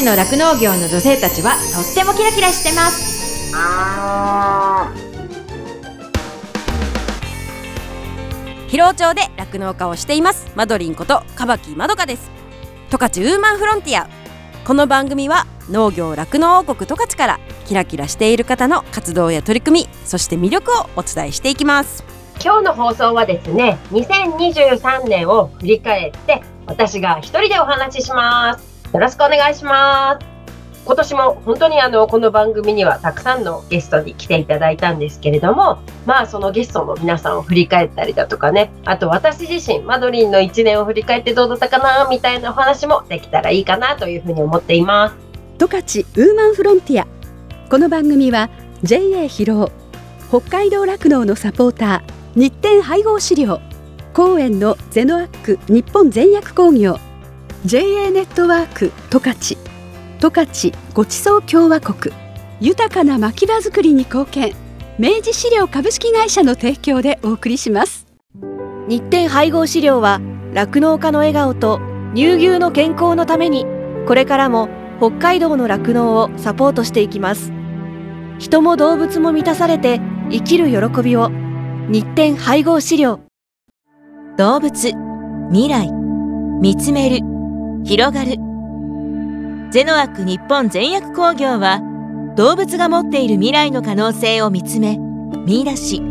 [0.00, 3.52] ちの酪農業の女性たちはとってもキラキラしてます。
[8.68, 10.50] 広尾町で酪農家をしています。
[10.54, 12.30] マドリンことカバキまどかです。
[12.88, 14.08] 十勝ウーマンフロンティア。
[14.64, 22.04] この番組は農業酪農王国十勝からキラキラしている方の活動や取り組みそして魅力をお伝えしていきます。
[22.42, 30.26] 今日の放送はですね2023年を振り返って私が一人でお話ししますよろしくお願いします。
[30.84, 45.16] 今年も本当にあのこの番組にはたくさんのゲストに来ていただいたんですけれどもまあそのゲストの皆さんを振り返ったりだとかねあと私自身マドリンの1年を振り返ってどうだったかなみたいなお話もできたらいいかなというふうに思っています。
[45.58, 45.80] 十勝
[46.16, 47.06] ウーマンフロンティア
[47.68, 48.48] この番組は
[48.82, 49.70] JA 広
[50.30, 53.60] 尾北海道酪農のサポーター日展配合飼料
[54.14, 56.98] 公園のゼノアック日本全薬工業
[57.66, 59.58] JA ネットワーク十勝。
[60.18, 62.14] 十勝ごちそう共和国。
[62.58, 64.54] 豊かな牧場づくりに貢献。
[64.98, 68.06] 明治資料株式会社の提供でお送りします。
[68.88, 70.22] 日展配合飼料は
[70.54, 71.80] 酪農家の笑顔と
[72.14, 73.66] 乳牛の健康のために。
[74.06, 77.52] これからも北海道の酪農をサポートしていきます。
[78.38, 81.30] 人も動物も満たされて生きる喜びを。
[81.90, 83.20] 日展配合飼料。
[84.38, 84.92] 動物
[85.52, 85.90] 未来
[86.62, 87.39] 見つめる
[87.84, 88.36] 広がる。
[89.70, 91.80] ゼノアック日本全薬工業は
[92.36, 94.98] 動物が持っている未来の可能性を見つめ
[95.46, 96.02] 見出し。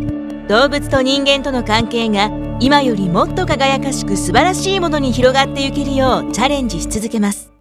[0.48, 7.52] 動物と人間との関係が今よりもっと輝かしく素晴らしいものに広がっていけるようチャレンジし続けます。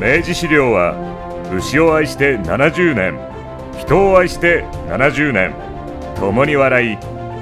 [0.00, 0.94] 明治資料は
[1.56, 3.18] 牛を愛して70年
[3.78, 5.54] 人を愛して70年
[6.16, 6.98] 共に笑い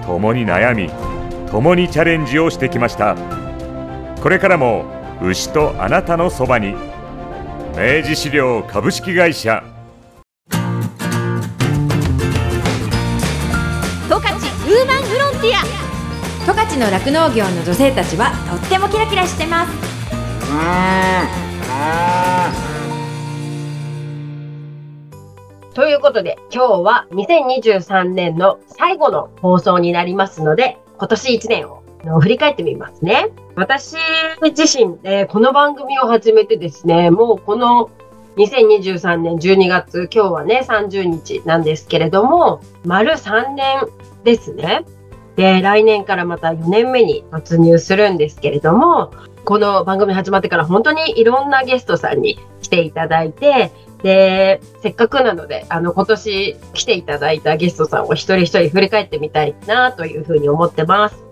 [0.07, 0.91] 共に悩み
[1.51, 3.38] 共にチャレンジをしてきました。
[4.23, 4.85] これからも
[5.23, 6.75] 牛とあなたのそばに。
[7.77, 9.63] 明治資料株式会社。
[10.51, 10.57] 十
[14.17, 15.63] 勝ウーマンフロンティア。
[16.45, 19.73] 十勝の酪農業の女性たちはとってもキラキラしてます。
[25.75, 33.29] ということで今日は2023年の最後の放送になりますので今年1年を振り返ってみますね。
[33.57, 33.97] 私
[34.43, 37.91] 自身、えーこの番組を始めてですね、もうこの
[38.37, 43.81] 2023年12月、今日はね、30日なんですけれども、丸3年
[44.23, 44.85] ですね。
[45.35, 49.13] で、来年からまた4年目に突入するんですけれども、
[49.45, 53.73] この番組始まってから本当にいろんなゲストさんに来ていただいて、
[54.03, 61.28] で、せっかくなので、あの、今年来ていただいたゲストさんを一人一人振り返ってみたいなというふうに思ってます。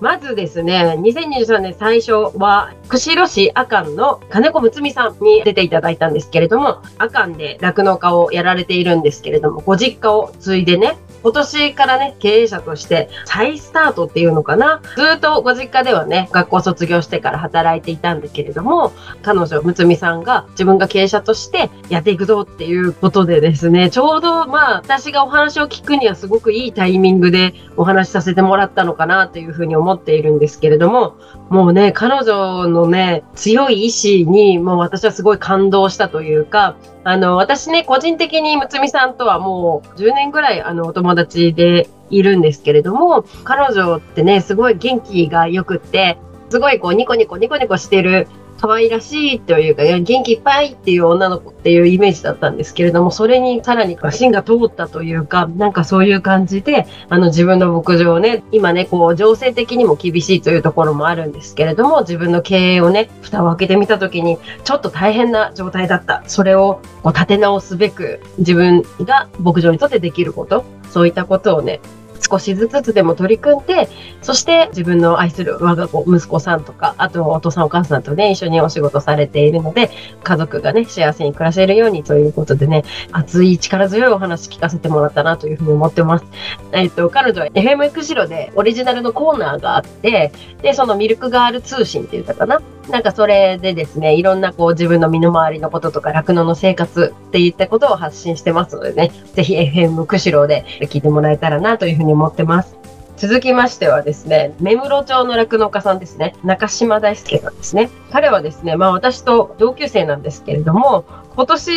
[0.00, 14.80] まずですね、2023年最初は、釧路市阿寒の金子睦美さんに出ていただいたんですけれども、阿寒で酪農家をやられているんですけれども、ご実家を継いでね、今年からね、経営者として再スタートっていうのかな。
[14.96, 18.92] ずっとご実家ではね、学校卒業してから働いていたんだけれども、
[19.22, 31.16] 彼女、むつみさんが自分が経営者としてやっていくぞっていうことでですね、ちょうどまあ、私がお話を聞くにはすごくいいタイミングでお話しさせてもらったのかなというふうに思っているんですけれども、
[31.50, 46.18] もうね、彼女のね、強い意志に、もう私はすごい感動したというか、あの、私ね、個人的にむつみさんとはもう10年ぐらい、あの、お友達でいるんですけれども、彼女ってね、すごい元気が良くって、
[46.50, 48.28] すごいこう、ニコニコニコニコしてる、
[48.60, 66.22] 可愛らしいというか、元気いっぱいっていう女の子っていうイメージだったんですけれども、それにさらに芯が通ったというか、なんかそういう感じで、あの自分の牧場をね、今ね、こう、情勢的にも厳しいというところもあるんですけれども、自分の経営をね、蓋を開けてみたときに、ちょっと大変な状態だった。
[66.26, 71.80] それをこう立て直すべく、自分が牧場にとってできること、そういったことをね、
[72.20, 73.88] 少しずつでも取り組んで、
[74.22, 79.90] そして自分の愛する我が子、息子さんとか、あとお父さんお母さんとね、一緒にお仕事されているので、
[80.22, 86.24] 家族がね、幸せに暮らせるようにということでね、熱い力強いお話聞かせてもらったなというふうに思ってます。
[86.72, 90.32] えっと、彼女は FM 釧路でオリジナルのコーナーがあって、
[90.62, 92.60] で、そのミルクガール通信って言ったかな。
[92.90, 102.76] なんかそれでですね、いろんなこう自分の身の回りのこととか、酪農の生活っていったことを発信してますのでね、ぜひ FM 釧路で聞いてもらえたらなというふうに思ってます。
[103.16, 107.90] 続きましてはですね、目室町の酪農家さんですね、中島大輔さんですね。
[108.10, 111.04] 彼はですね、まあ私と同級生なんですけれども、
[111.36, 111.70] 今年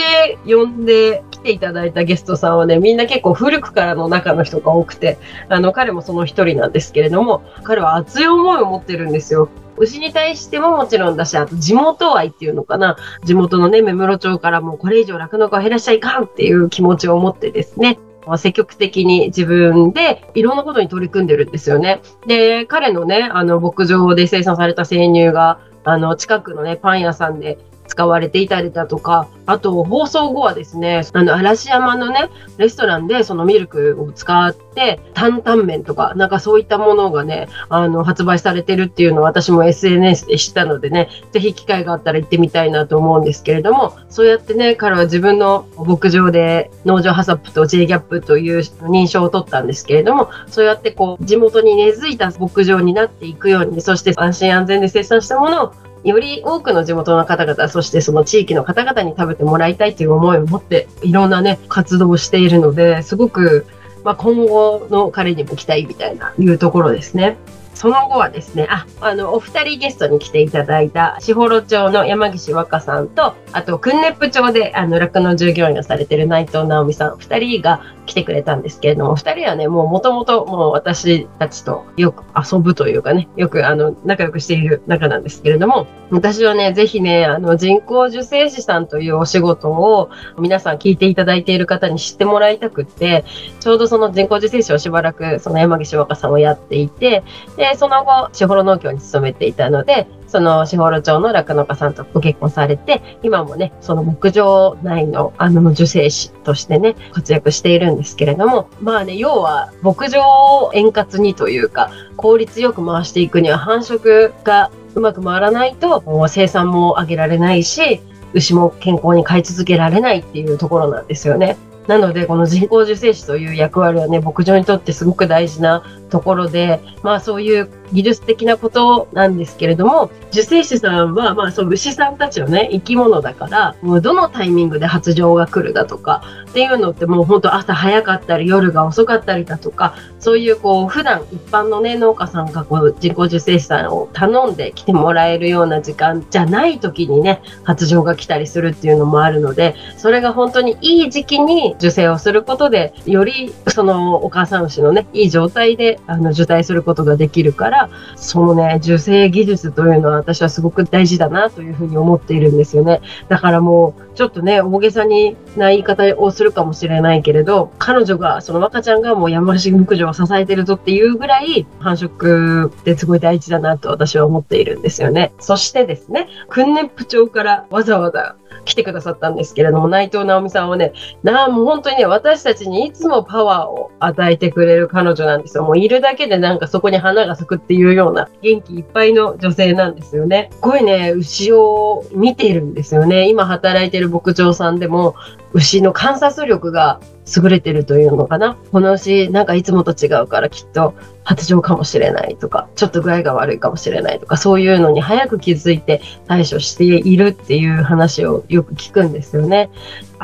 [0.46, 5.20] 呼んで来ていただいたゲストさんはね、みんな結構古くからの中の人が多くて、
[5.50, 9.50] あの、彼もその一人なんですけれども、彼は熱い思いを持ってるんですよ。
[9.78, 12.98] 牛に対してももちろんだし、あと地元愛っていうのかな。
[13.24, 18.00] 地元のね、目室町からもうこれ以上酪農家を減らしちゃいかんっていう気持ちを持ってですね、
[18.38, 22.02] 積極的に自分でいろんなことに取り組んでるんですよね。
[22.26, 27.58] で、彼のね、あの、牧場で生産された生乳が、あの、近くのね、パン屋さんで
[27.94, 48.60] 使われていたりだとか、あと放送後はですね、あの嵐山のね、レストランでそのミルクを使って担々麺とか、なんかそういったものがね、あの発売されてるっていうのを私も SNS で知ったのでね、ぜひ機会があったら行ってみたいなと思うんですけれども、そうやってね、彼は自分の牧場で農場ハサップと J ギャップという
[48.90, 55.74] 認証を取ったんですけれども、そうやってこう地元に根付いた牧場になっていくように、そして安心安全で生産したものを
[56.04, 63.66] より多くの地元の方々、そしてその地域の方々に食べてもらいたいという思いを持って、いろんなね、活動をしているので、すごく、
[64.04, 67.38] まあ、今後の彼にも期待みたいな、いうところですね。
[67.74, 93.26] その後はですね、あ、あの、お二人ゲストに来ていただいた、士幌町の山岸若さんと、あと、訓練部町で、あの、酪農従業員をされてる内藤直美さん、二人が来てくれたんですけれども、二人はね、もう元々、もう私たちとよく遊ぶというかね、よく、あの、仲良くしている仲なんですけれども、私はね、ぜひね、あの、人工受精師さんというお仕事を、皆さん聞いていただいている方に知ってもらいたくって、
[93.60, 97.24] ちょうどその人工受精師をしばらく、その山岸若さんをやっていて、
[97.58, 118.02] で、でその後、士幌農協に勤めていたので、その士幌町の酪農家さんとご結婚されて、今もね、その牧場内のあの受精師としてね、活躍しているんですけれども、まあね、要は牧場を円滑にというか、効率よく回していくには繁殖がうまく回らないと、生産も上げられないし、
[118.34, 121.56] 牛も健康に飼い続けられないっていうところなんですよね。
[121.88, 125.84] なので、この人工受精師という役割はね、牧場にとってすごく大事な
[126.14, 136.22] ところで、まあそういう技術的なことなんですけれども、受精師さんは、まあそう牛さんたちはね、生き物だから、もうどのタイミングで発情が来るだとか、
[136.52, 163.02] っていうのってもう本当朝早かったり夜が遅かったりだとか、そういうこう普段一般のね、農家さんがこう人工受精師さんを頼んで来てもらえるような時間じゃない時にね、発情が来たりするっていうのもあるので、それが本当にいい時期に受精をすることで、よりそのお母さん牛のね、いい状態であの受胎することができるから、そのね、受精技術というのは私はすごく大事だなというふうに思っているんですよね。
[163.30, 175.34] だからもう、ちょっとね、大げさにな言い方をするかもしれないけれど、彼女が、その若ちゃんがもう山梨牧場を支えてるぞっていうぐらい、繁殖ってすごい大事だなと私は思っているんですよね。
[175.40, 178.36] そしてですね、訓練部長からわざわざ
[178.66, 185.64] 来てくださったんですけれども、内藤直美さんはね、なあ、もう本当にね、私たちにいつもパワーを与えてくれる彼女なんですよ。
[185.64, 190.50] もういるだけでなんかそこに花が咲くっていうような元気いっぱいの女性なんですよね。
[190.52, 193.30] すごいね、牛を見ているんですよね。
[193.30, 195.16] 今働いてる牧場さんでも、
[195.54, 197.00] 牛の観察力が
[197.36, 198.58] 優れてるというのかな。
[198.72, 200.94] この牛、なんかいつもと違うからきっと
[201.24, 209.70] 発情かもしれないとか、ちょっと具合が悪いかもしれないとか、そういうのに早く気づいて対処しているっていう話をよく聞くんですよね。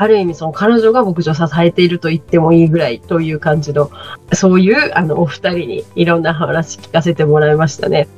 [0.00, 3.90] ある意味その彼女が牧場を支えていると言ってもいいぐらいという感じの、
[4.32, 8.08] そういうあのお二人にいろんな話聞かせてもらいましたね。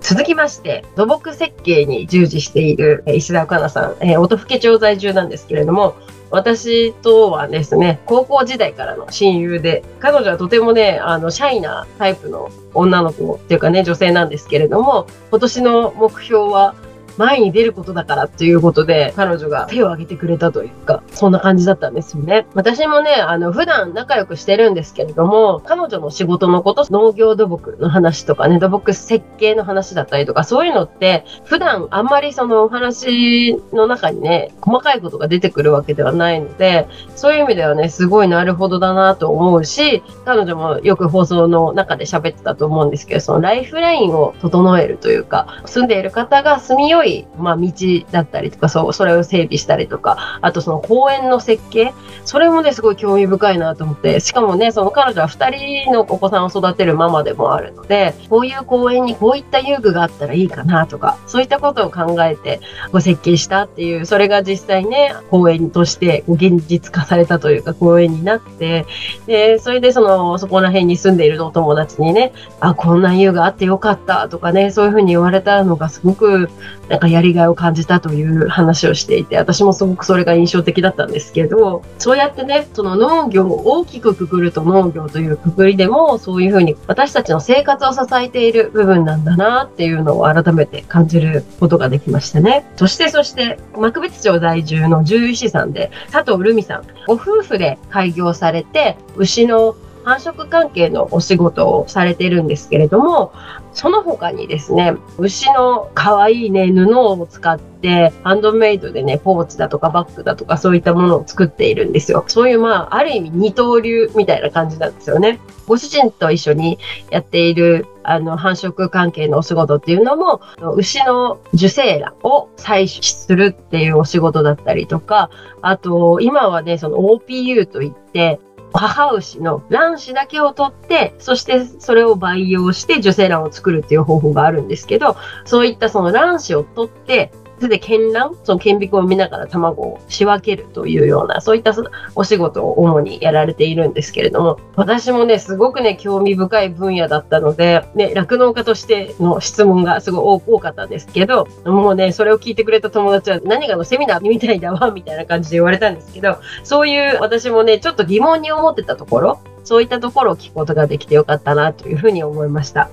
[0.00, 5.94] 続きまして、土木設計に従事している石田岡奈さん、え、音更町在住なんですけれども、
[6.32, 16.74] 私とはですね、高校時代からの親友で、彼女はとてもね、あの、シャイなタイプの女の子っていうかね、女性なんですけれども、今年の目標は、
[17.20, 22.46] 前に出ることだからっていうことで、彼女が手を挙げてくれたというか、そんな感じだったんですよね。
[22.54, 47.70] 私もね、あの、普段仲良くしてるんですけれども、彼女の仕事のこと、農業土木の話とかね、土木設計の話だったりとか、そういうのって、普段あんまりそのお話の中にね、細かいことが出てくるわけではないので、そういう意味ではね、すごいなるほどだなと思うし、彼女もよく放送の中で喋ってたと思うんですけど、そのライフラインを整えるというか、住んでいる方が住みよい、まあ、道
[48.10, 51.92] だったりとか、そう、それを整備したりとか、あとその公園の設計、
[52.24, 62.60] それもね、すごい興味深いなと思って、しかもね、その彼女は二人のお子さんを育てるママでもあるので、こういう公園にこういった遊具があったらいいかなとか、そういったことを考えて
[62.92, 68.86] ご設計したっていう、それが実際ね、公園として現実化されたというか、公園になって、
[69.26, 76.48] で、それでその、そこら辺に住んでいるお友達にね、あ、こんな遊具あってよかったとかね、そういうふうに言われたのがすごく、
[76.88, 92.66] なんかなんかやりがいを感じたという話をしていて、私もすごくそれが印象的だったんですけど、そうやってね、その農業を大きくくくると農業というくくりでも、そういうふうに私たちの生活を支えている部分なんだなっていうのを改めて感じることができましたね。
[92.76, 103.32] そしてそして、幕別町在住の獣医師さんで、佐藤留美さん、ご夫婦で開業されて、牛の繁殖関係のお仕事をされてるんですけれども、
[103.72, 112.24] その他にですね、牛の可愛いね、布を使って、ハンドメイドでね、ポーチだとかバッグだとかそういったものを作っているんですよ。
[112.26, 115.38] そういうまあ、ある意味二刀流みたいな感じなんですよね。
[115.66, 116.78] ご主人と一緒に
[117.10, 120.40] やっている、あの、繁殖関係のお仕事っていうのも、
[120.74, 125.30] 牛の受精卵を採取するっていうお仕事だったりとか、
[125.62, 128.40] あと、今はね、その OPU といって、
[128.72, 141.74] 母牛の卵子だけを取って、そしてそれを培養して受精卵を作るっていう方法があるんですけど、そういったその卵子を取って、それで検卵、その顕微鏡を見ながら卵を仕分けるというような、そういった
[142.14, 162.88] お仕事を主にやられているんですけれども、私もね、すごくね、興味深い分野だったので、ね、酪農家としての質問がすごい多かったんですけど、もうね、それを聞いてくれた友達は何かのセミナーみたいだわ、みたいな感じで言われたんですけど、そういう私もね、ちょっと疑問に思ってたところ、そういったところを聞くことができてよかったなというふうに思いました。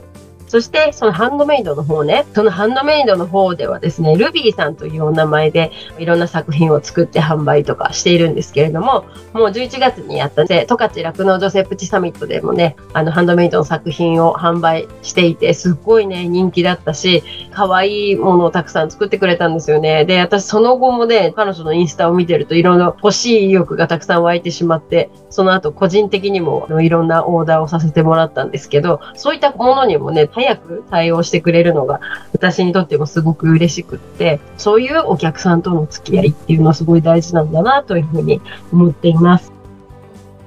[0.47, 20.05] そして、そのハンドメイドの方ね、そのハンドメイドの方ではですね、ルビーさんというお名前でいろんな作品を作って販売とかしているんですけれども、もう11月にやったね、十勝酪農女性プチサミットでもね、あのハンドメイドの作品を販売していて、すっごいね、人気だったし、可愛いものをたくさん作ってくれたんですよね。
[20.05, 31.99] で、私その後もね、彼女のインスタを見てるといろいろ欲しい意欲がたくさん湧いてしまって、その後個人的にもいろんなオーダーをさせてもらったんですけど、そういったものにもね、早く対応してくれるのが
[32.31, 38.39] 私にとってもすごく嬉しくって、そういうお客さんとの付き合いっていうのはすごい大事なんだなというふうに
[38.71, 39.51] 思っています。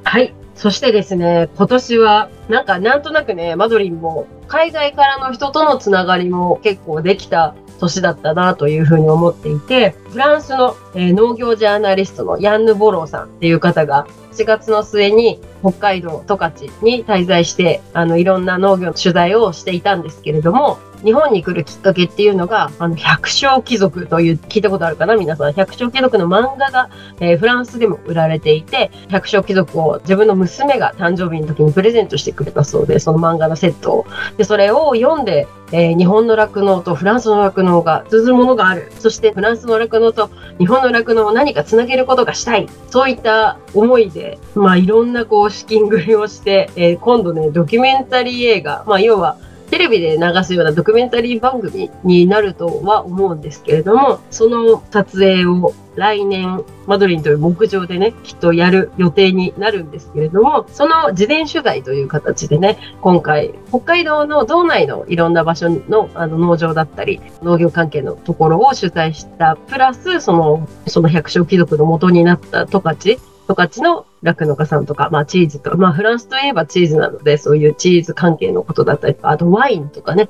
[0.04, 0.32] はい。
[0.54, 25.52] そしてですね、今年は、なんかなんとなくね、マドリンも海外からの人とのつながりも結構できた年だったなというふうに思っていて、フランスの、え、農業ジャーナリストのヤンヌ・ボローさんっていう方が、4月の末に北海道十勝に滞在して、あの、いろんな農業の取材をしていたんですけれども、日本に来るきっかけっていうのが、あの、百姓貴族という、聞いたことあるかな皆さん。
[25.52, 26.90] 百姓貴族の漫画が、
[27.20, 34.06] えー、フランスでも売られていて、百姓貴族を自分の娘が誕生日の時にプレゼントしてくれたそうで、その漫画のセットを。
[34.36, 38.92] で、それを読んで、えー、日本の酪農とフランスの酪農が通ずるものがある。
[38.98, 42.66] そしてフランスの酪農と日本の酪農を何かつなげることがしたい。
[42.90, 49.36] そういった思いで、まあいろんなこう資金繰りをして、えー、今度ね、ドキュメンタリー映画、まあ要は
[49.70, 73.18] テレビで流すようなドキュメンタリー番組になるとは思うんですけれども、その撮影を来年、マドリンという牧場でね、きっとやる予定になるんですけれども、その事前取材という形でね、今回、北海道の道内のいろんな場所のあの農場だったり、農業関係のところを取材した、プラス、その、その百姓貴族の元になった十勝
[73.54, 80.28] 十勝の酪農家さんとか、まあチーズとか、まあフランスといえばチーズなので、そういうチーズ関係のことだったりとか、あとワインとかね、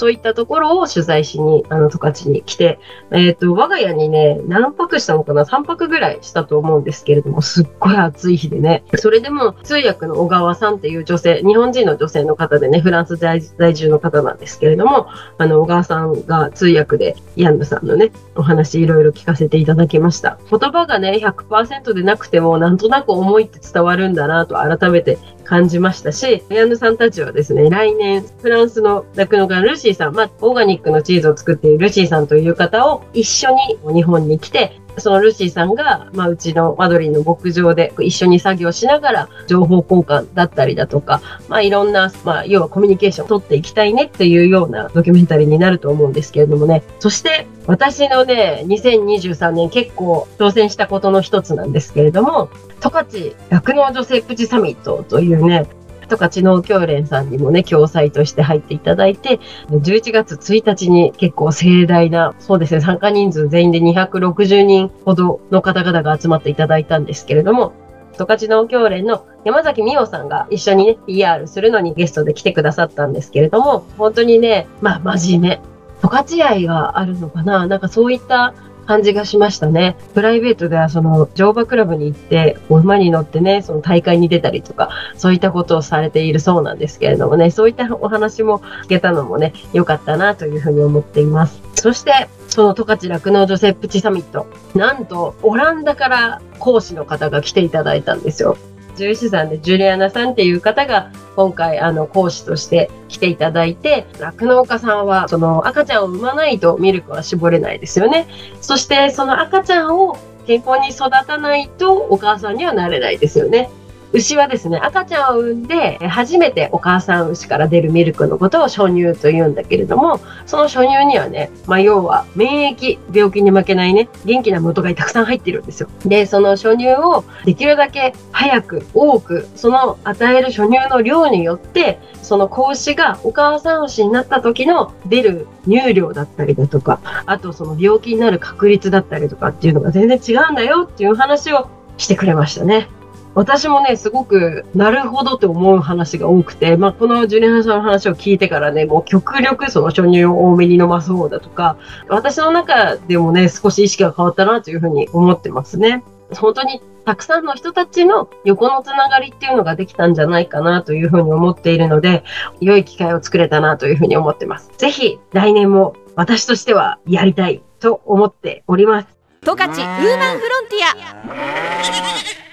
[0.00, 2.78] そういったところを取材しに、あの、十勝に来て、
[3.10, 8.82] えっ、ー、と、我が家にね、何泊したのかな ?3 泊ぐらいしたと思うんですけれども、すっごい暑い日でね。
[8.94, 13.42] それでも、通訳の小川さんっていう女性、日本人の女性の方でね、フランス在
[13.74, 20.38] 住の方なんですけれども、あの、小川さんが通訳で、ヤンヌさんのね、お話いろいろ聞かせていただきました。
[20.50, 25.18] 言葉がね、100%でなくても、なんとなく思いって伝わるんだなと改めて
[25.50, 33.50] 感じましたし、ヤンヌさんたちはですね、来年、フランスの酪農家ルーーさん、まあ、オーガニックのチーズを作っているルシーさんという方を一緒
[33.84, 46.82] に日本に来て、そのルシーさんが、まあ、うちのマドリンの牧場で一緒に作業しながら情報交換だったりだとか、まあ、いろんな、まあ、要はコミュニケーションを取っていきたいねっていうようなドキュメンタリーになると思うんですけれどもね。
[46.98, 55.66] そして、私のね、2023年結構挑戦したことの一つなんですけれども、十勝酪農女性プチサミットというね、
[56.10, 59.40] 十勝農協連さんにもね、共催として入っていただいて、
[59.70, 67.72] 11月1日に結構盛大な、そうですね、参加人数全員で260人ほどの方々が集まっていただいたんですけれども、
[68.18, 75.60] 十勝農協連の山崎美桜さんが一緒にね、PR するのにゲストで来てくださったんですけれども、本当にね、まあ真面目。
[76.02, 77.66] 十勝愛があるのかな？
[77.66, 78.54] なんかそういった
[78.86, 79.96] 感じがしましたね。
[80.14, 91.62] プライベートではその乗馬クラブに行って、馬に乗ってね、その大会に出たりとか、そういったことをされているそうなんですけれどもね、そういったお話も聞けたのもね、良かったなというふうに思っています。
[91.74, 94.46] そして、その十勝酪農女性プチサミット。
[94.74, 98.56] なんと、オランダから講師の方が来ていただいたんですよ。
[98.90, 108.26] 獣医師さんでジュリアナさんっていう方が今回あの講師として来ていただいて、酪農家さんはその赤ちゃんを産まないとミルクは絞れないですよね。
[108.60, 113.70] そしてその赤ちゃんを健康に育たないとお母さんにはなれないですよね。
[114.12, 125.88] 牛はですね、赤ちゃんを産んで、初めてお母さん牛から出るミルクのことを初乳と言うんだけれども、その初乳にはね、まあ、要は免疫、病気に負けないね、元気な元がたくさん入ってるんですよ。
[126.04, 142.88] で、その初乳をできるだけ早く、多く、その与える初乳の量によって、その子牛がお母さん牛になった時の出る乳量だったりだとか、あとその病気になる確率だったりとかっていうのが全然違うんだよっていう話をしてくれましたね。
[143.34, 151.76] 私もね、すごく、なるほどって思う話が多くて、まあ、このジュニアさんの話を聞いてからね、もう極力その初乳を多めに飲ます方だとか、
[152.08, 156.02] 私の中でもね、少し意識が変わったなというふうに思ってますね。
[156.32, 162.24] 本当にたくさんの人たちの横のつながりっていうのができたんじゃないかなというふうに思っているので、
[162.60, 164.70] 良い機会を作れたなというふうに思ってます。
[164.76, 169.08] ぜひ来年も私としてはやりたいと思っております。
[169.42, 172.49] 十勝ウーマンフロンティア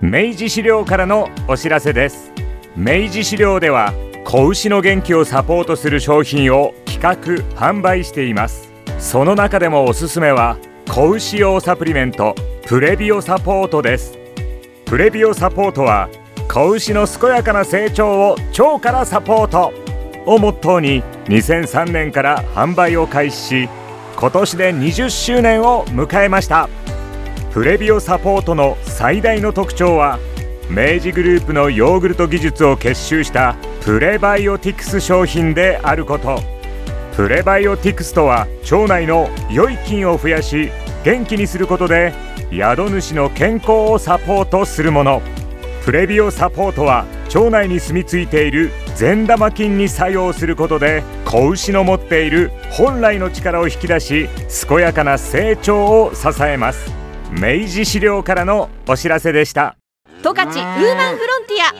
[0.00, 2.32] 明治資料からのお知らせです。
[2.76, 3.92] 明治資料では
[4.24, 8.70] 子牛の元気をサポートする商品を企画販売しています。
[8.98, 10.56] その中でもおすすめは
[10.88, 12.34] 子牛用サプリメント
[12.66, 14.18] プレビオサポートです。
[14.86, 16.08] プレビオサポートは
[16.48, 19.72] 子牛の健やかな成長を腸からサポート
[20.26, 23.68] をモットーに2003年から販売を開始し
[24.16, 26.68] 今年で20周年を迎えました。
[27.52, 30.20] プレビオサポートの最大の特徴は
[30.70, 36.40] 明治グループのヨーグルト技術を結集したプレバイオティクス商品であること。
[37.16, 40.70] プレバイオティクスとは腸内の良い菌を増やし
[41.04, 42.12] 元気にすることで
[42.52, 45.20] 宿主の健康をサポートするもの。
[45.84, 47.04] プレビオサポートは
[47.34, 54.28] 腸内に住み着いている善玉菌に作用することで子牛の持っている本来の力を引き出し
[54.68, 56.99] 健やかな成長を支えます。
[57.32, 59.76] 明治資料からのお知らせでした。
[60.22, 61.74] 十勝ウーマンフロンティア。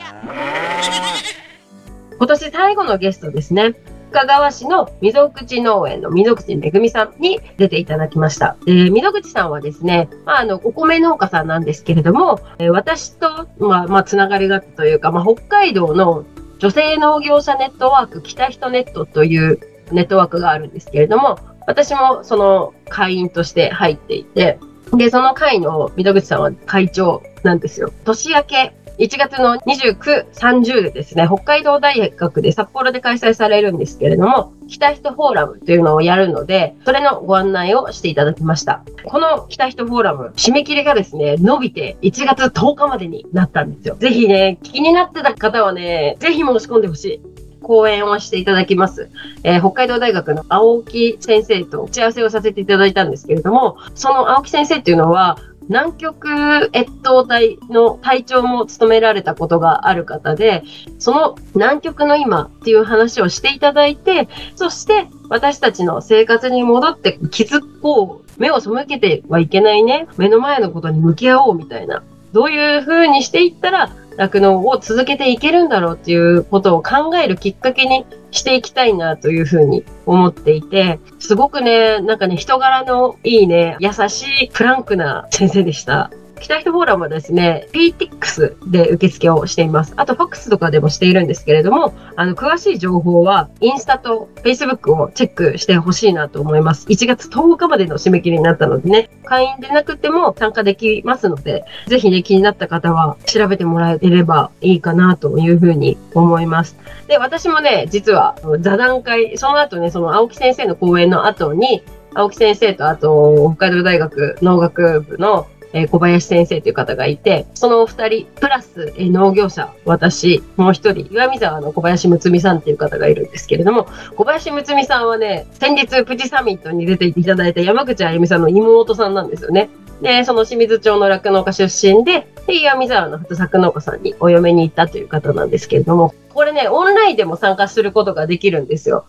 [2.17, 3.73] 今年最後のゲストですね。
[4.11, 8.57] 深川市の溝口農園の溝口めぐみさんに出ていただきました。
[8.65, 16.25] で、溝口さんはですね、まあ、あの、お米農家さんなんですけれども、え私と、まあ、まあ、つながりがあったというか、まあ、北海道の
[16.59, 19.59] 女性農業者ネットワーク、北人ネットという
[19.91, 21.37] ネットワークがあるんですけれども、
[21.67, 24.59] 私もその会員として入っていて、
[24.93, 27.91] で、その会の溝口さんは会長なんですよ。
[28.05, 38.83] 年明け1月の29、30でですね、北海道大学で札幌で開催されるんですけれども、北人フォーラムというのをやるので、それのご案内をしていただきました。
[39.05, 43.95] この北人フォーラム、締め切りがですね、伸びて1月10日までになったんですよ。
[43.95, 47.21] ぜひね、気になってた方はね、ぜひ申し込んでほしい。
[47.61, 49.09] 講演をしていただきます。
[49.43, 55.37] えー、北海道大学の青木先生と打ち合わせをさせていただいたんですけれども、その青木先生っていうのは、
[55.69, 56.27] 南極
[56.73, 60.63] 越冬隊の隊長も務められたことがある方で、
[60.99, 86.11] その南極の今っていう話をしていただいて、そして私たちの生活に戻って気づこう、目を背けてはいけないね、目の前のことに向き合おうみたいな、どういう風にしていったら酪農を続けていけるんだろうっていうことを考えるきっかけにしていきたいなというふうに思っていて、すごくね、なんかね、人柄のいいね、優しいフランクな先生でした。
[86.41, 89.93] 北人フォーラムはですね、PTX で受付をしています。
[89.95, 96.87] あと、FAX とかでもしているんですけれども、あの、詳しい情報は、インスタと Facebook をチェックしてほしいなと思います。
[96.87, 106.75] 1月10日までの締め切りになったのでね、会員でなくても参加できますので、ぜひね、気になった方は調べてもらえればいいかなというふうに思います。
[107.07, 129.69] で、私もね、実は座談会、その後ね、その青木先生の講演の後に、青木先生とあと、北海道大学農学部のえ、小林先生という方がいて、そのお二人、プラス、え、農業者、私、もう一人、岩見沢の小林睦美さんっていう方がいるんですけれども、小林睦美さんはね、先日プチサミットに出ていただいた山口あゆみさんの妹さんなんですよね。
[130.01, 139.05] で、その清水町の酪農家出身で、で、岩見沢の普作農家さんにお嫁に行ったという方なんですけれども、これね、オンラインでも参加することができるんですよ。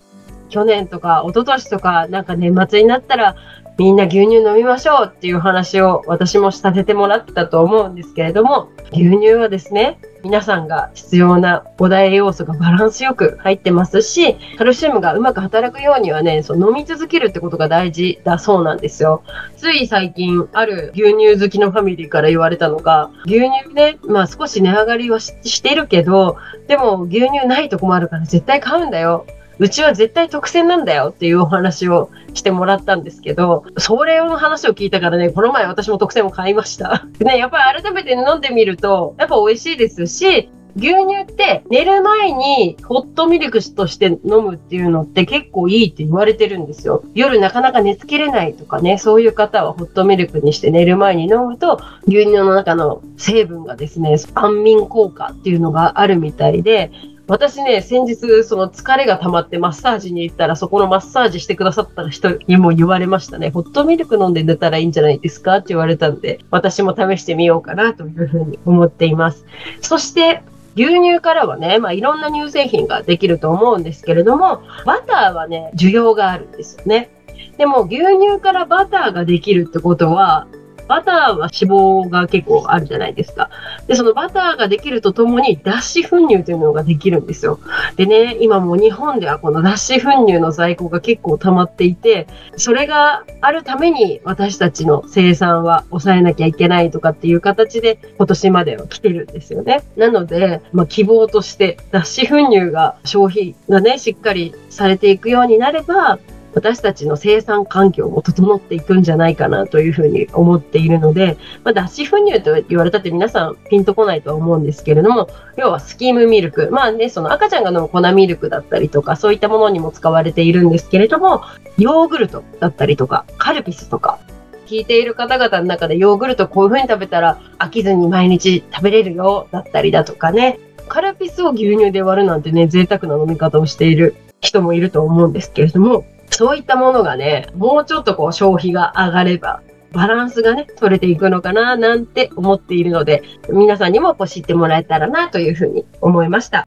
[0.52, 3.36] 去年とか一昨年とか、なんか年末になったら、
[3.78, 19.22] みんな牛乳飲みましょうっていう話を私もさせてもらったと思うんですけれども、牛乳はですね、皆さんが必要な5大栄養素がバランスよく入ってますし、カルシウムがうまく働くようにはね、そう飲み続けるってことが大事だそうなんですよ。
[19.56, 26.36] つい最近、ある牛乳好きのファミリーから言われたのが、牛乳ね、まあ少し値上がりはししてるけど、
[26.68, 29.26] でも牛乳ないと困るから絶対買うんだよ。
[29.58, 37.06] うちは絶対特選なんだよっていうお話をしてもらったんですけど、それの話を聞いたからね、この前私も特選を買いました。
[37.20, 47.04] ね、やっぱり改めて飲んでみると、やっぱ美味しいですし、牛乳って寝る前にホットミルクとして飲むっていうのって結構いいって言われてるんですよ。
[47.14, 56.90] 夜なかなか寝つけれないとかね、そういう方はホットミルクにして寝る前に飲むと牛乳の中の成分がですね、安眠効果っていうのがあるみたいで、
[57.32, 63.48] 私ね、先日、その疲れが溜まってマッサージに行ったら、そこのマッサージしてくださった人にも言われましたね。
[63.48, 65.56] ホットミルク飲んで寝たらいいんじゃないですか？
[65.56, 69.46] って言われたんで、私も試してみようかなというふうに思っています。
[69.80, 70.42] そして、
[70.76, 77.08] 牛乳からはね、まあ、いろんな乳製品ができると思うんですけれども、バターはね、需要があるんですよね。
[77.56, 80.48] でも、牛乳からバターができるってことは、
[80.88, 83.50] バターは脂肪が結構あるじゃないですか。
[83.86, 87.58] で、そのバターができるとともに脱脂粉乳というのができるんですよ。
[87.96, 99.82] でね、今もう日本ではこの脱脂粉乳の在庫が結構溜まっていて、それがあるために私たちの生産は抑えなきゃいけないとかっていう形で今年までは来てるんですよね。
[99.96, 106.18] なので、まあ、希望として脱脂粉乳が消費がね、しっかりされていくようになれば、
[106.54, 116.70] 私たちの生産環境も整っていくんじゃないかなというふうに思っているので、まあ、脱脂粉乳と言われたって皆さんピンとこないとは思うんですけれども、要はスキームミルク。
[116.70, 121.42] まあね、その赤ちゃんが飲む粉ミルクだったりとか、そういったものにも使われているんですけれども、
[121.78, 124.18] ヨーグルトだったりとか、カルピスとか、
[124.66, 130.58] 聞いている方々の中でヨーグルトこういう風に食べたら飽きずに毎日食べれるよだったりだとかね。
[130.88, 146.66] カルピスを牛乳で割るなんてね、贅沢な飲み方をしている人もいると思うんですけれども、そういったものがね、もうちょっとこう消費が上がれば、バランスがね、取れていくのかな、なんて思っているので、皆さんにもこう知ってもらえたらな、というふうに思いました。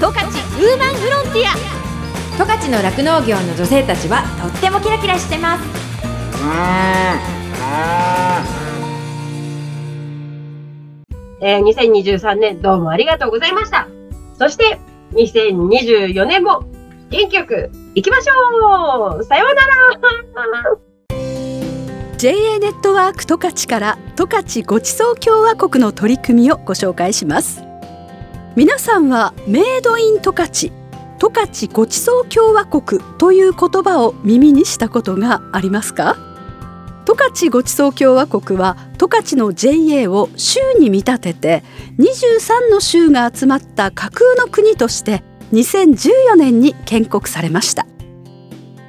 [0.00, 1.70] 十勝ウーマンフロンティア。
[2.38, 5.64] 十勝の酪農業の女性たちはとってもキラキラしてます。
[11.42, 13.88] えー、2023年どうもありがとうございました。
[14.38, 14.78] そして、
[15.12, 16.64] 2024年も
[17.10, 19.24] 元気よくいきましょう。
[19.24, 20.78] さようなら。
[22.16, 27.62] JA ネットワーク十勝から十勝ごちそう共和国の取り組みをご紹介します。
[28.56, 30.70] 皆さんはメイドイン十勝
[31.18, 36.16] 十勝ごちそう共和国という言葉を耳にしたことがありますか？
[37.10, 41.64] 十勝ごちそう共和国は十勝の JA を州に見立てて
[41.98, 47.84] 23の州が集まった架空の国として2014年に建国されました。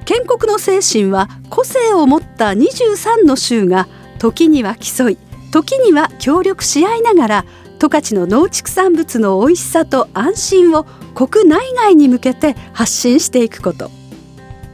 [0.04, 3.88] 建国の精神は個性を持った23の州が
[4.20, 5.18] 時には競い
[5.50, 7.44] 時には協力し合いながら
[7.80, 14.01] 十勝の農畜産物の美味しさと安心を国内外に向けて発信していくこと。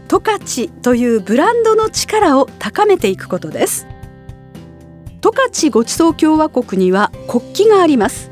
[0.09, 3.87] 十勝というブランドの力を高めていくことです。
[5.21, 8.31] 十勝ごちそう共和国には国旗があります。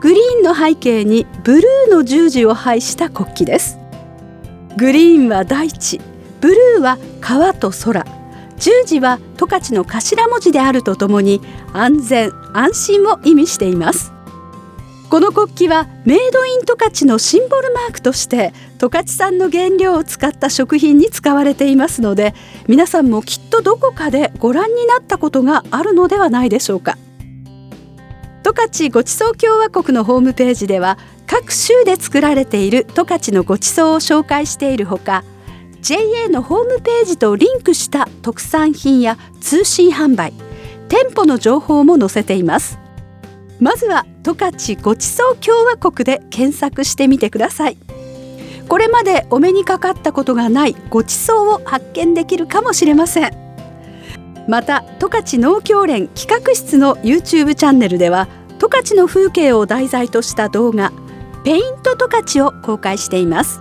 [0.00, 3.78] グリーンの背景にブルーの十字を配した国旗です。
[4.76, 6.00] グリーンは大地。
[6.40, 8.06] ブルーは川と空。
[8.56, 11.40] 十字は十勝の頭文字であるとともに
[11.72, 14.12] 安全安心を意味しています。
[15.10, 22.34] この国旗はメイドイン十勝のシンボルマークとして十勝産の原料を使った食品に使われていますので
[22.66, 26.98] 皆さんもきっとどこかでご覧になったことがあるのではないでしょうか。
[28.42, 35.24] 十勝ごちそう共和国のホームページでは各州で作られている十勝のごちそうを紹介しているほか
[35.82, 40.32] JA のホームページとリンクした特産品や通信販売
[40.88, 42.78] 店舗の情報も載せています。
[43.60, 47.76] まずは十勝ごちそう共和国で検索してみてください。
[48.68, 53.32] これまでお目にかかったことがないごちそうを発見できるかもしれません。
[54.46, 60.92] また十勝農協連企画室の YouTube チャンネルでは十勝の風景を題材とした動画
[61.44, 63.60] ペイント十勝を公開しています。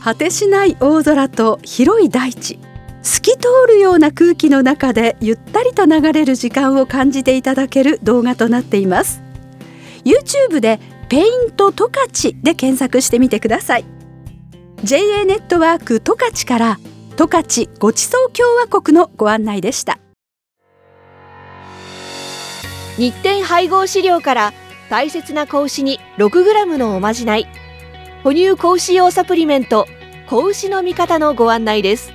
[0.00, 2.58] 果てしない大空と広い大地。
[3.02, 9.22] 透き通るような空気の中でゆったりと流れる時間を感じていただける動画となっています。
[10.04, 13.84] YouTube でペイント十勝で検索してみてください。
[14.84, 16.78] JA ネットワーク十勝から
[17.16, 19.98] 十勝ごちそう共和国のご案内でした。
[22.96, 24.52] 日展配合飼料から
[24.90, 27.48] 大切な子牛に 6g のおまじない。
[28.22, 29.86] 哺乳子牛用サプリメント
[30.28, 32.12] 子牛の味方のご案内です。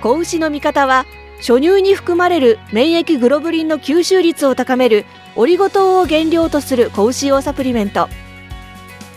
[0.00, 1.06] 子牛の味方は
[1.38, 5.04] 初乳に含まれる免疫グロブリンの吸収率を高める
[5.36, 8.08] オリゴ糖を原料とする子牛用サプリメント。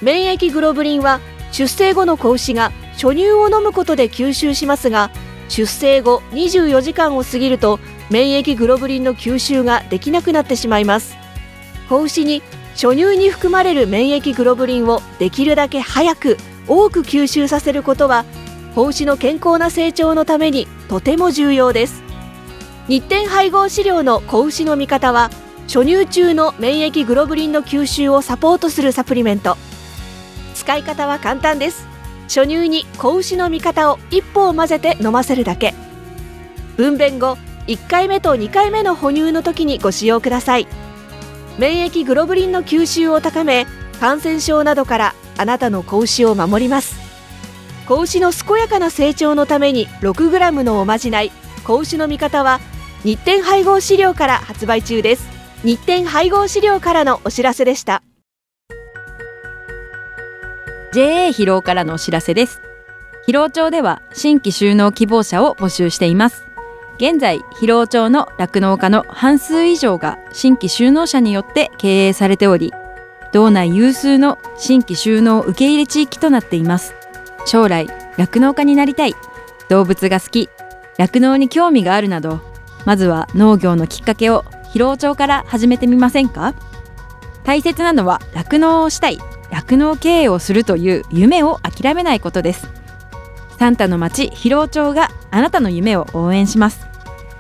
[0.01, 1.19] 免疫グロブリンは
[1.51, 5.11] 出生後の子牛が初乳を飲むことで吸収しますが
[5.49, 11.15] 出生後24時間を過ぎると免疫グロブリンの吸収ができなくなってしまいます。
[11.89, 12.41] 子牛に
[12.73, 18.25] 初乳に含まれる免疫グロブリンをできるだけ早く多く吸収させることは
[18.75, 22.03] 子牛の健康な成長のためにとても重要です。
[22.88, 25.29] 日展配合飼料の子牛の味方は
[25.67, 29.57] 初乳中の免疫グロブリンの吸収をサポートするサプリメント。
[30.55, 31.88] 使い方は簡単です。
[32.23, 35.73] 初乳に子牛の味方を一歩混ぜて飲ませるだけ。
[36.77, 40.67] 分娩後1回目と2回目の哺乳の時にご使用ください。
[41.60, 43.67] 免疫グロブリンの吸収を高め
[43.99, 47.00] 感染症などからあなたの子牛を守ります。
[47.91, 51.32] 子牛の健やかな成長のために 6g のおまじない。
[51.65, 52.62] 子牛の味方は
[53.04, 55.27] 日展配合飼料から発売中です。
[55.65, 58.01] 日展配合飼料からのお知らせでした。
[60.93, 62.62] JA 疲労からのお知らせです。
[63.27, 66.45] 疲労町では新規就農希望者を募集しています。
[66.95, 72.71] 現在疲労町の酪農家の半数以上が新規就農者によって経営されており
[73.34, 76.95] 道内有数の新規就農受け入れ地域となっています。
[77.45, 79.15] 将来酪農家になりたい。
[79.69, 80.49] 動物が好き。
[80.97, 82.41] 酪農に興味があるなど
[82.86, 86.54] まずは農業のきっかけを疲労町から始めてみませんか？
[87.43, 89.19] 大切なのは酪農をしたい。
[89.49, 92.69] 酪農経営をするという夢を諦めないことです。
[93.58, 96.88] サンタの町疲労町があなたの夢を応援します。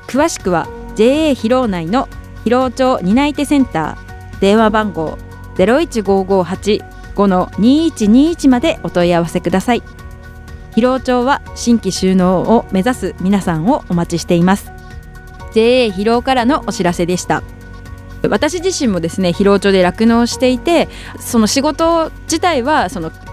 [0.07, 2.07] 詳しくは JA 疲労内の
[2.45, 4.39] 疲労町担い手センター。
[4.39, 5.17] 電話番号
[7.15, 9.83] 5-2121までお問い合わせください。
[10.71, 14.71] 疲労町は新規就農を目指す皆さんをお待ちしています。
[15.53, 17.43] JA 疲労からのお知らせでした。
[18.29, 23.11] 私自身もですね疲労町で酪農していてその仕事自体はその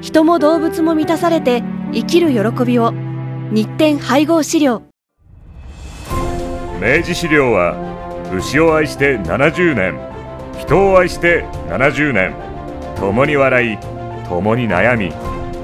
[0.00, 2.92] 人も動物も満たされて生きる喜びを。
[3.52, 4.82] 日展配合飼料。
[6.80, 7.76] 明治資料は
[8.34, 9.98] 牛を愛して70年
[10.58, 12.34] 人を愛して70年。
[12.96, 13.78] 共に笑い
[14.28, 15.12] 共に悩み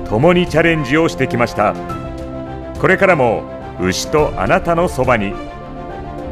[0.08, 1.74] 共にチャレンジをしてきました。
[2.80, 3.44] これからも
[3.80, 5.32] 牛とあなたのそばに。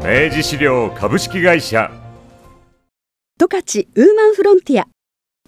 [0.03, 1.91] 明治資料株式会社。
[3.39, 4.87] 十勝ウーマンフロンティア。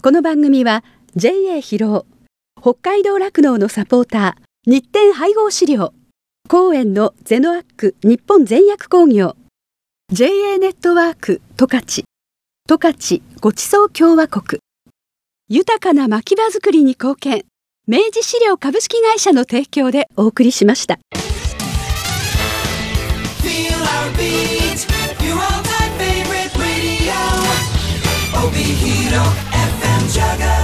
[0.02, 2.06] この番組は JA 疲労
[2.60, 5.94] 北海道酪農のサポーター日展配合資料。
[6.48, 9.36] 公園のゼノアック日本全薬工業。
[10.12, 12.04] JA ネットワーク十勝。
[12.66, 14.60] 十勝ごちそう共和国。
[15.48, 17.44] 豊かな牧場づくりに貢献。
[17.86, 20.98] 明治資料株式会社の提供でお送りしました。
[28.52, 30.57] Be Hero FM Jaga.